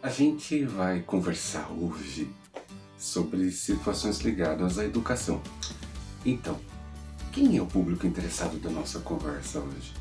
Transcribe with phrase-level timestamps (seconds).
[0.00, 2.30] A gente vai conversar hoje
[2.96, 5.42] sobre situações ligadas à educação.
[6.24, 6.56] Então,
[7.32, 9.92] quem é o público interessado da nossa conversa hoje?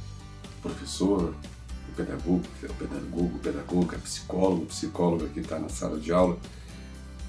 [0.59, 1.33] O professor,
[1.89, 6.37] o pedagogo, o pedagogo, pedagoga, psicólogo, psicóloga que está na sala de aula?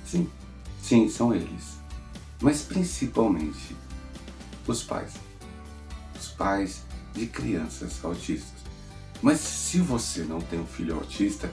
[0.04, 0.28] Sim,
[0.82, 1.78] sim, são eles.
[2.42, 3.74] Mas principalmente
[4.66, 5.14] os pais.
[6.20, 6.82] Os pais
[7.14, 8.60] de crianças autistas.
[9.22, 11.50] Mas se você não tem um filho autista,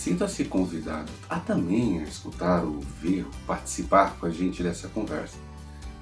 [0.00, 5.36] sinta-se convidado a também escutar, ouvir, participar com a gente dessa conversa.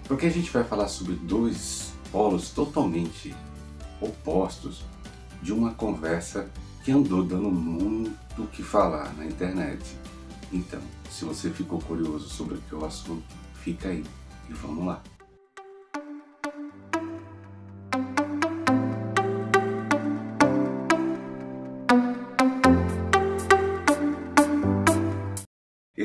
[0.04, 3.34] Porque a gente vai falar sobre dois polos totalmente
[4.00, 4.84] opostos
[5.42, 6.48] de uma conversa
[6.84, 9.82] que andou dando muito o que falar na internet.
[10.52, 13.24] Então, se você ficou curioso sobre o assunto,
[13.64, 14.04] fica aí
[14.48, 15.02] e vamos lá.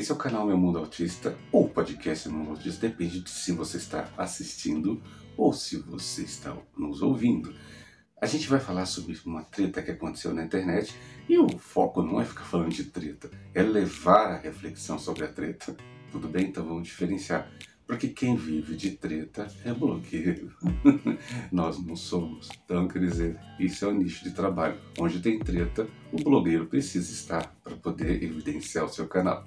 [0.04, 3.52] Esse é o canal Meu Mundo Autista, ou podcast Meu Mundo Autista, depende de se
[3.52, 5.02] você está assistindo
[5.34, 7.54] ou se você está nos ouvindo.
[8.20, 10.94] A gente vai falar sobre uma treta que aconteceu na internet
[11.26, 15.32] e o foco não é ficar falando de treta, é levar a reflexão sobre a
[15.32, 15.74] treta.
[16.12, 16.48] Tudo bem?
[16.48, 17.50] Então vamos diferenciar.
[17.86, 20.54] Porque quem vive de treta é blogueiro.
[21.50, 22.50] Nós não somos.
[22.64, 24.78] Então, quer dizer, isso é o nicho de trabalho.
[24.98, 29.46] Onde tem treta, o blogueiro precisa estar para poder evidenciar o seu canal.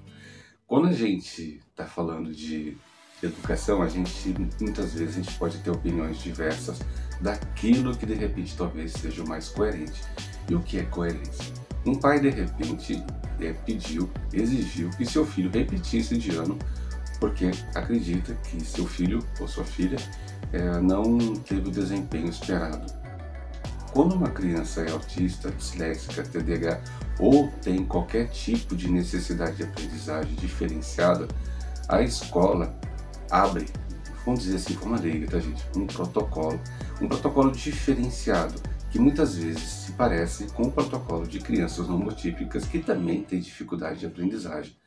[0.68, 2.76] Quando a gente está falando de
[3.24, 6.80] educação, a gente muitas vezes a gente pode ter opiniões diversas
[7.22, 10.02] daquilo que de repente talvez seja o mais coerente.
[10.50, 11.54] E o que é coerência?
[11.86, 13.02] Um pai de repente
[13.40, 16.60] é, pediu, exigiu que seu filho repetisse de ano
[17.18, 19.98] porque acredita que seu filho ou sua filha
[20.52, 22.94] é, não teve o desempenho esperado.
[23.98, 26.84] Quando uma criança é autista, disléxica, TDAH
[27.20, 31.28] ou tem qualquer tipo de necessidade de aprendizagem diferenciada,
[31.90, 32.80] a escola
[33.32, 33.66] abre,
[34.24, 35.66] vamos dizer assim, forma leiga, tá gente?
[35.76, 36.62] Um protocolo,
[37.02, 38.62] um protocolo diferenciado,
[38.92, 44.02] que muitas vezes se parece com o protocolo de crianças nomotípicas que também têm dificuldade
[44.02, 44.78] de aprendizagem.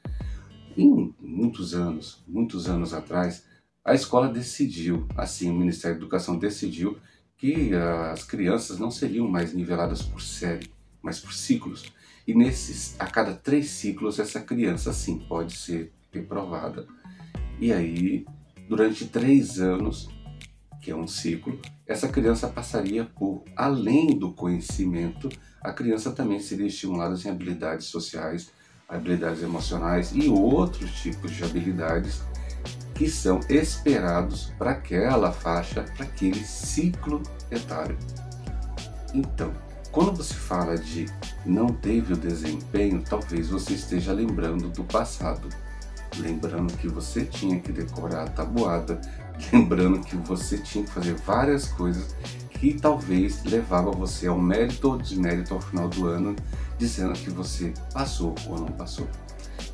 [0.77, 3.43] Em muitos anos, muitos anos atrás,
[3.85, 6.97] a escola decidiu, assim, o Ministério da Educação decidiu
[7.41, 7.71] que
[8.13, 10.71] as crianças não seriam mais niveladas por série,
[11.01, 11.91] mas por ciclos.
[12.27, 16.87] E nesses, a cada três ciclos, essa criança sim pode ser reprovada.
[17.59, 18.27] E aí,
[18.69, 20.11] durante três anos,
[20.83, 25.31] que é um ciclo, essa criança passaria por, além do conhecimento,
[25.63, 28.51] a criança também seria estimulada em habilidades sociais,
[28.87, 32.23] habilidades emocionais e outros tipos de habilidades
[33.01, 37.97] que são esperados para aquela faixa, para aquele ciclo etário.
[39.15, 39.55] Então,
[39.91, 41.07] quando você fala de
[41.47, 45.49] não teve o desempenho, talvez você esteja lembrando do passado.
[46.19, 49.01] Lembrando que você tinha que decorar a tabuada,
[49.51, 52.15] lembrando que você tinha que fazer várias coisas
[52.51, 56.37] que talvez levava você ao mérito ou desmérito ao final do ano,
[56.77, 59.09] dizendo que você passou ou não passou.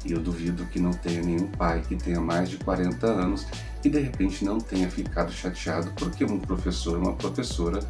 [0.06, 3.44] E eu duvido que não tenha nenhum pai que tenha mais de 40 anos
[3.84, 7.80] e de repente não tenha ficado chateado porque um professor uma professora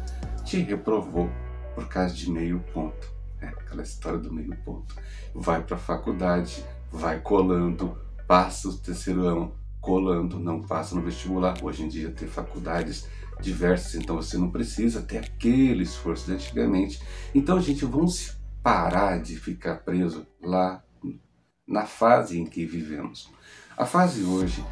[0.43, 1.29] te reprovou
[1.75, 3.07] por causa de meio ponto.
[3.39, 4.95] É aquela história do meio ponto.
[5.35, 7.95] Vai para a faculdade, vai colando,
[8.27, 11.55] passa o terceiro ano colando, não passa no vestibular.
[11.61, 13.07] Hoje em dia tem faculdades
[13.39, 16.99] diversas, então você não precisa ter aquele esforço de antigamente.
[17.35, 20.83] Então, gente, vamos parar de ficar preso lá
[21.67, 23.29] na fase em que vivemos.
[23.77, 24.63] A fase hoje,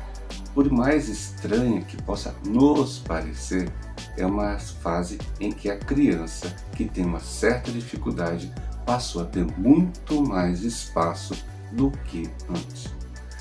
[0.53, 3.71] por mais estranha que possa nos parecer,
[4.17, 8.51] é uma fase em que a criança que tem uma certa dificuldade
[8.85, 11.35] passou a ter muito mais espaço
[11.71, 12.95] do que antes.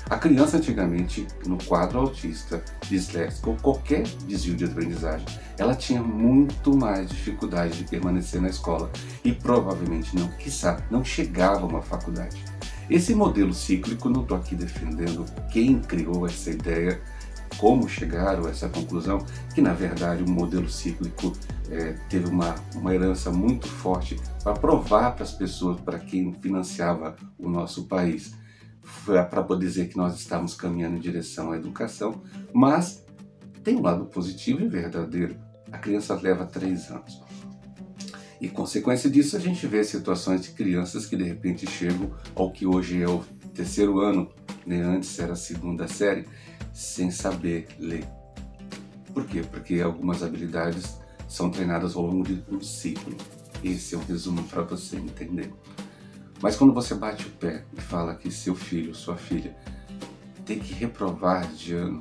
[0.07, 5.25] A criança antigamente, no quadro autista, disléxico ou qualquer desvio de aprendizagem,
[5.57, 8.91] ela tinha muito mais dificuldade de permanecer na escola
[9.23, 12.43] e provavelmente não, quiçá, não chegava a uma faculdade.
[12.89, 17.01] Esse modelo cíclico, não estou aqui defendendo quem criou essa ideia,
[17.57, 21.33] como chegaram a essa conclusão, que na verdade o modelo cíclico
[21.69, 27.15] é, teve uma, uma herança muito forte para provar para as pessoas, para quem financiava
[27.39, 28.33] o nosso país,
[29.05, 32.21] para poder dizer que nós estamos caminhando em direção à educação,
[32.53, 33.03] mas
[33.63, 35.37] tem um lado positivo e verdadeiro.
[35.71, 37.24] A criança leva três anos.
[38.39, 42.65] E consequência disso, a gente vê situações de crianças que de repente chegam ao que
[42.65, 43.23] hoje é o
[43.53, 44.29] terceiro ano,
[44.65, 44.81] né?
[44.81, 46.27] antes era a segunda série,
[46.73, 48.05] sem saber ler.
[49.13, 49.41] Por quê?
[49.49, 50.97] Porque algumas habilidades
[51.29, 53.15] são treinadas ao longo de um ciclo.
[53.63, 55.53] Esse é um resumo para você entender.
[56.41, 59.55] Mas quando você bate o pé e fala que seu filho, sua filha,
[60.45, 61.99] tem que reprovar de ano,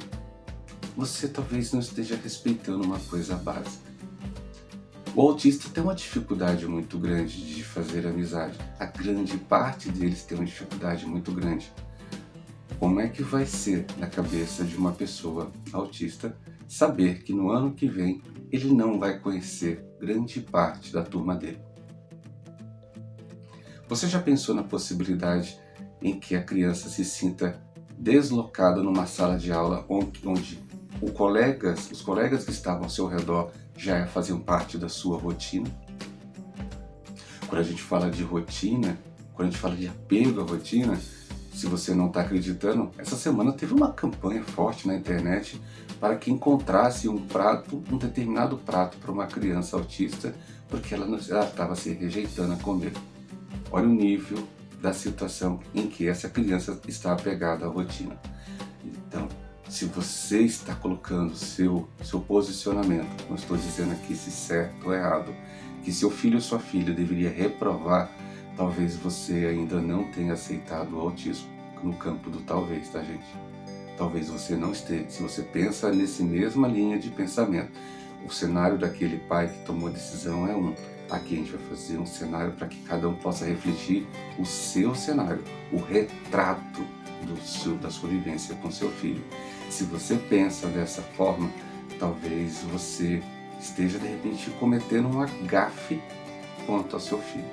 [0.97, 3.94] você talvez não esteja respeitando uma coisa básica.
[5.17, 8.59] O autista tem uma dificuldade muito grande de fazer amizade.
[8.81, 11.73] A grande parte deles tem uma dificuldade muito grande.
[12.81, 17.73] Como é que vai ser na cabeça de uma pessoa autista saber que no ano
[17.75, 21.61] que vem ele não vai conhecer grande parte da turma dele?
[23.89, 25.57] Você já pensou na possibilidade
[26.03, 27.63] em que a criança se sinta
[27.97, 30.61] deslocada numa sala de aula onde,
[31.13, 35.69] colegas, os colegas que estavam ao seu redor já faziam parte da sua rotina.
[37.49, 38.99] Quando a gente fala de rotina,
[39.35, 40.99] quando a gente fala de apego à rotina,
[41.53, 45.61] se você não está acreditando, essa semana teve uma campanha forte na internet
[46.01, 50.35] para que encontrasse um prato, um determinado prato para uma criança autista,
[50.69, 52.93] porque ela estava se rejeitando a comer.
[53.71, 54.47] Olha o nível
[54.81, 58.19] da situação em que essa criança está apegada à rotina.
[58.85, 59.29] Então,
[59.69, 65.35] se você está colocando seu seu posicionamento, não estou dizendo aqui se certo ou errado,
[65.83, 68.11] que seu filho ou sua filha deveria reprovar,
[68.57, 71.49] talvez você ainda não tenha aceitado o autismo
[71.83, 73.27] no campo do talvez, tá gente?
[73.97, 75.09] Talvez você não esteja.
[75.09, 77.71] Se você pensa nesse mesma linha de pensamento,
[78.27, 80.75] o cenário daquele pai que tomou a decisão é um.
[81.11, 84.07] Aqui a gente vai fazer um cenário para que cada um possa refletir
[84.39, 85.43] o seu cenário,
[85.73, 86.83] o retrato
[87.43, 89.23] seu, da sua vivência com seu filho.
[89.71, 91.51] Se você pensa dessa forma,
[91.99, 93.23] talvez você
[93.61, 96.01] esteja de repente cometendo um agafe
[96.67, 97.49] quanto ao seu filho.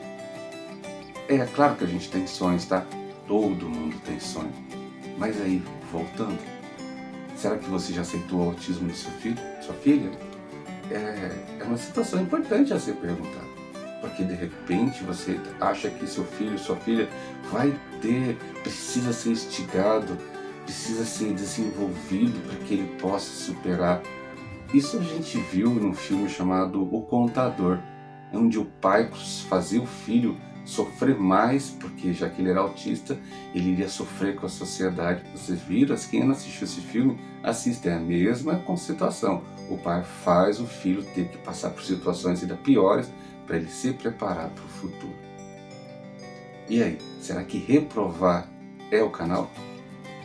[1.27, 2.85] É claro que a gente tem sonhos, tá?
[3.27, 4.51] Todo mundo tem sonho.
[5.17, 6.39] Mas aí, voltando,
[7.35, 10.11] será que você já aceitou o autismo do seu filho, sua filha?
[10.91, 13.49] É, é uma situação importante a ser perguntada.
[14.01, 17.07] Porque de repente você acha que seu filho, sua filha
[17.51, 20.17] vai ter, precisa ser instigado,
[20.63, 24.01] precisa ser desenvolvido para que ele possa superar.
[24.73, 27.77] Isso a gente viu num filme chamado O Contador,
[28.33, 29.09] onde o pai
[29.49, 30.37] fazia o filho
[30.71, 33.19] sofrer mais, porque já que ele era autista,
[33.53, 35.21] ele iria sofrer com a sociedade.
[35.35, 35.95] Vocês viram?
[36.09, 39.43] Quem não assistiu esse filme, assistem a mesma situação.
[39.69, 43.11] O pai faz o filho ter que passar por situações ainda piores
[43.45, 45.13] para ele se preparar para o futuro.
[46.69, 48.47] E aí, será que reprovar
[48.89, 49.51] é o canal?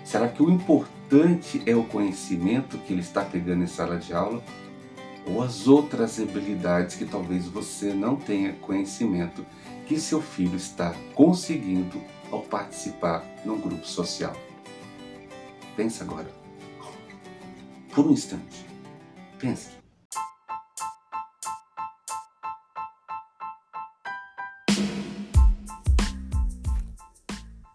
[0.05, 4.41] Será que o importante é o conhecimento que ele está pegando em sala de aula?
[5.27, 9.45] Ou as outras habilidades que talvez você não tenha conhecimento
[9.87, 14.35] que seu filho está conseguindo ao participar num grupo social?
[15.77, 16.31] Pensa agora.
[17.95, 18.67] Por um instante.
[19.39, 19.71] Pense.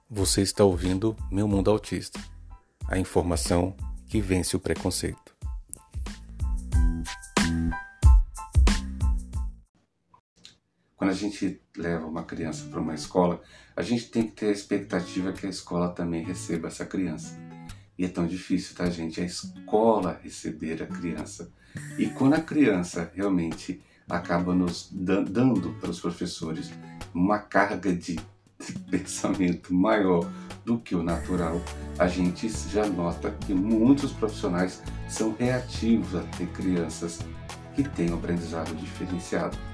[0.10, 2.20] Você está ouvindo Meu Mundo Autista
[2.88, 3.74] a informação
[4.08, 5.41] que vence o preconceito.
[11.12, 13.42] A gente leva uma criança para uma escola,
[13.76, 17.38] a gente tem que ter a expectativa que a escola também receba essa criança.
[17.98, 19.22] E é tão difícil, tá, gente?
[19.22, 21.52] A escola receber a criança.
[21.98, 26.72] E quando a criança realmente acaba nos dando para os professores
[27.14, 28.18] uma carga de
[28.90, 30.32] pensamento maior
[30.66, 31.62] do que o natural,
[32.00, 37.20] a gente já nota que muitos profissionais são reativos a ter crianças
[37.76, 39.71] que têm um aprendizado diferenciado.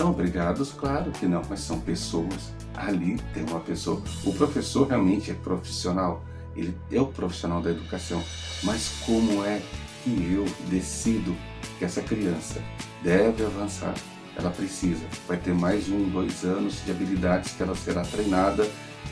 [0.00, 0.72] São obrigados?
[0.72, 2.54] Claro que não, mas são pessoas.
[2.74, 4.02] Ali tem uma pessoa.
[4.24, 6.24] O professor realmente é profissional,
[6.56, 8.24] ele é o profissional da educação,
[8.62, 9.60] mas como é
[10.02, 11.36] que eu decido
[11.78, 12.62] que essa criança
[13.04, 13.92] deve avançar?
[14.38, 15.04] ela precisa.
[15.28, 18.66] Vai ter mais um, dois anos de habilidades que ela será treinada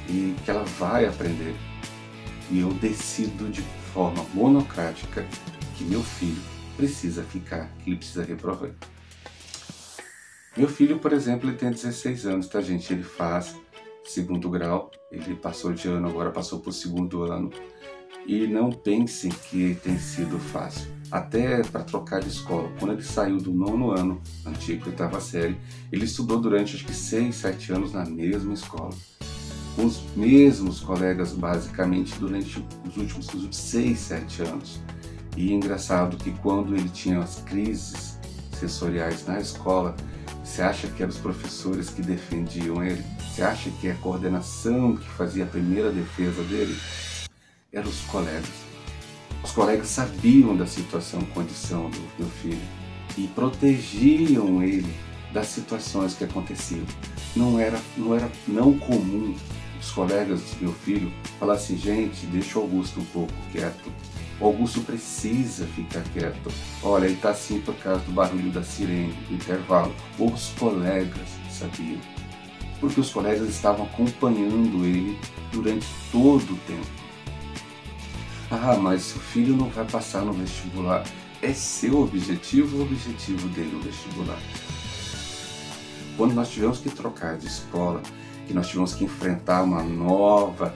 [0.08, 1.54] e que ela vai aprender.
[2.50, 3.60] E eu decido de
[3.92, 5.26] forma monocrática
[5.76, 6.40] que meu filho
[6.78, 8.70] precisa ficar, que ele precisa reprovar.
[10.58, 12.92] Meu filho, por exemplo, ele tem 16 anos, tá gente?
[12.92, 13.54] Ele faz
[14.04, 17.48] segundo grau, ele passou de ano, agora passou o segundo ano.
[18.26, 22.72] E não pensem que tem sido fácil até para trocar de escola.
[22.76, 25.56] Quando ele saiu do nono ano, antigo, oitava série,
[25.92, 28.90] ele estudou durante acho que seis, sete anos na mesma escola.
[29.76, 34.80] Com os mesmos colegas, basicamente, durante os últimos, os últimos seis, sete anos.
[35.36, 38.18] E engraçado que quando ele tinha as crises
[38.58, 39.94] sensoriais na escola,
[40.48, 43.04] você acha que eram os professores que defendiam ele?
[43.20, 46.76] Você acha que é a coordenação que fazia a primeira defesa dele?
[47.72, 48.68] Eram os colegas
[49.42, 52.60] os colegas sabiam da situação, condição do meu filho
[53.16, 54.92] e protegiam ele
[55.32, 56.84] das situações que aconteciam.
[57.36, 59.34] Não era, não era não comum
[59.80, 63.92] os colegas do meu filho falar assim, gente, deixa o Augusto um pouco quieto.
[64.40, 66.52] Augusto precisa ficar quieto.
[66.82, 69.92] Olha, ele está assim por causa do barulho da sirene, do intervalo.
[70.18, 72.00] Os colegas sabiam.
[72.80, 75.18] Porque os colegas estavam acompanhando ele
[75.50, 76.86] durante todo o tempo.
[78.50, 81.04] Ah, mas seu filho não vai passar no vestibular.
[81.42, 84.38] É seu objetivo o objetivo dele o vestibular?
[86.16, 88.00] Quando nós tivemos que trocar de escola,
[88.46, 90.74] que nós tivemos que enfrentar uma nova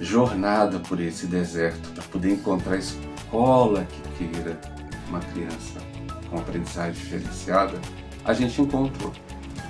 [0.00, 4.60] jornada por esse deserto para poder encontrar a escola que queira
[5.08, 5.80] uma criança
[6.30, 7.78] com aprendizagem diferenciada,
[8.24, 9.12] a gente encontrou.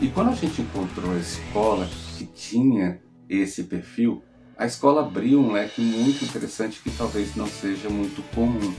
[0.00, 4.22] E quando a gente encontrou a escola que tinha esse perfil,
[4.56, 8.72] a escola abriu um leque muito interessante que talvez não seja muito comum,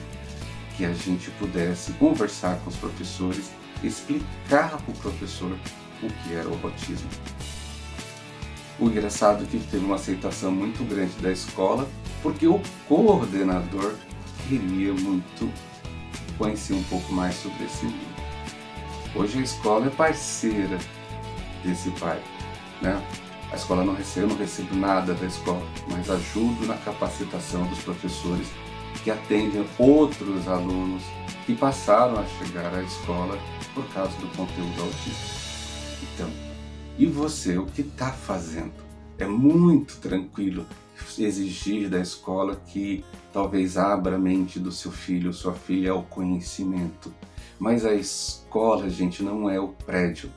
[0.78, 3.52] que a gente pudesse conversar com os professores,
[3.84, 5.52] explicar para o professor
[6.02, 7.10] o que era o autismo.
[8.80, 11.88] O engraçado é que teve uma aceitação muito grande da escola,
[12.24, 13.94] porque o coordenador
[14.48, 15.52] queria muito
[16.38, 18.14] conhecer um pouco mais sobre esse livro.
[19.16, 20.80] Hoje a escola é parceira
[21.64, 22.20] desse pai,
[22.82, 23.00] né?
[23.52, 27.78] A escola não recebe, eu não recebo nada da escola, mas ajudo na capacitação dos
[27.80, 28.48] professores
[29.04, 31.04] que atendem outros alunos
[31.46, 33.38] que passaram a chegar à escola
[33.76, 35.44] por causa do conteúdo autista.
[36.02, 36.53] Então,
[36.98, 38.74] e você, o que está fazendo?
[39.18, 40.66] É muito tranquilo
[41.18, 46.04] exigir da escola que talvez abra a mente do seu filho ou sua filha ao
[46.04, 47.14] conhecimento.
[47.60, 50.30] Mas a escola, gente, não é o prédio.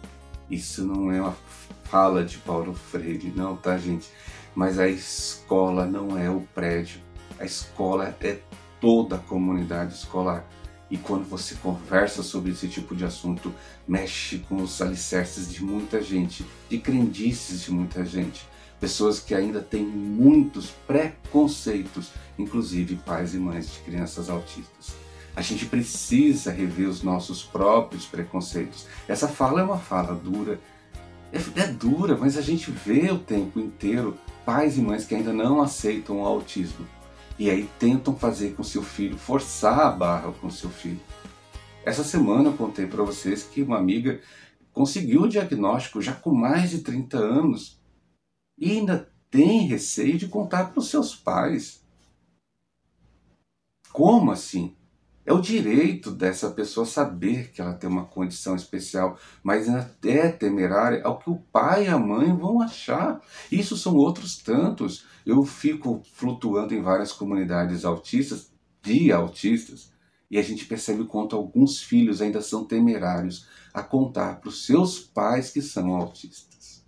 [0.51, 1.37] Isso não é uma
[1.85, 4.09] fala de Paulo Freire, não, tá, gente?
[4.55, 7.01] Mas a escola não é o prédio.
[7.39, 8.39] A escola é
[8.81, 10.47] toda a comunidade escolar.
[10.91, 13.53] E quando você conversa sobre esse tipo de assunto,
[13.87, 18.47] mexe com os alicerces de muita gente, de crendices de muita gente.
[18.79, 24.95] Pessoas que ainda têm muitos preconceitos, inclusive pais e mães de crianças autistas.
[25.35, 28.87] A gente precisa rever os nossos próprios preconceitos.
[29.09, 30.61] Essa fala é uma fala dura,
[31.33, 35.33] é, é dura, mas a gente vê o tempo inteiro pais e mães que ainda
[35.33, 36.87] não aceitam o autismo
[37.39, 41.01] e aí tentam fazer com seu filho, forçar a barra com seu filho.
[41.85, 44.21] Essa semana eu contei para vocês que uma amiga
[44.73, 47.81] conseguiu o diagnóstico já com mais de 30 anos
[48.59, 51.85] e ainda tem receio de contar para os seus pais.
[53.93, 54.75] Como assim?
[55.27, 59.67] É o direito dessa pessoa saber que ela tem uma condição especial, mas
[60.05, 63.21] é temerária ao que o pai e a mãe vão achar.
[63.51, 65.05] Isso são outros tantos.
[65.27, 69.91] Eu fico flutuando em várias comunidades autistas, de autistas,
[70.31, 75.01] e a gente percebe quanto alguns filhos ainda são temerários a contar para os seus
[75.01, 76.85] pais que são autistas.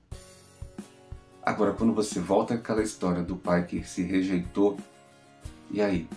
[1.43, 4.77] Agora, quando você volta àquela história do pai que se rejeitou,
[5.73, 6.09] e aí?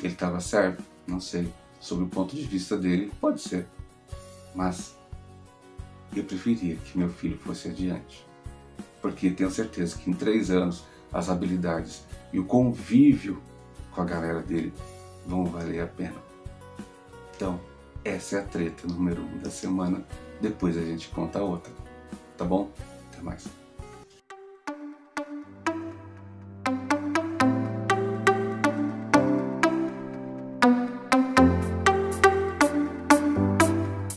[0.00, 0.84] Ele estava certo?
[1.06, 1.50] Não sei
[1.82, 3.66] sob o ponto de vista dele, pode ser.
[4.54, 4.96] Mas
[6.14, 8.24] eu preferia que meu filho fosse adiante.
[9.02, 13.42] Porque tenho certeza que em três anos as habilidades e o convívio
[13.90, 14.72] com a galera dele
[15.26, 16.14] vão valer a pena.
[17.34, 17.60] Então,
[18.04, 20.06] essa é a treta número um da semana.
[20.40, 21.72] Depois a gente conta a outra.
[22.38, 22.70] Tá bom?
[23.10, 23.61] Até mais.